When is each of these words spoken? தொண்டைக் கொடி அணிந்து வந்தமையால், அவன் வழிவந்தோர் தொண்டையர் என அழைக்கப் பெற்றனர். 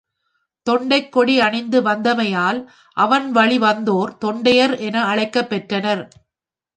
தொண்டைக் 0.67 1.09
கொடி 1.09 1.39
அணிந்து 1.39 1.81
வந்தமையால், 1.81 2.59
அவன் 2.97 3.31
வழிவந்தோர் 3.35 4.17
தொண்டையர் 4.17 4.79
என 4.79 5.03
அழைக்கப் 5.03 5.49
பெற்றனர். 5.49 6.03